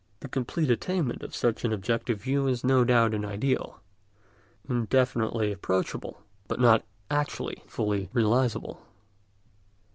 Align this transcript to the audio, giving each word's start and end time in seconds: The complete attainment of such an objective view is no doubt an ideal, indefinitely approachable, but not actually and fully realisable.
The 0.21 0.27
complete 0.27 0.71
attainment 0.71 1.21
of 1.21 1.35
such 1.35 1.63
an 1.63 1.71
objective 1.71 2.23
view 2.23 2.47
is 2.47 2.63
no 2.63 2.83
doubt 2.83 3.13
an 3.13 3.23
ideal, 3.23 3.79
indefinitely 4.67 5.51
approachable, 5.51 6.23
but 6.47 6.59
not 6.59 6.83
actually 7.11 7.57
and 7.57 7.69
fully 7.69 8.09
realisable. 8.11 8.81